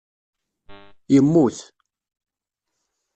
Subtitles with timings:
[1.13, 1.57] Yemmut.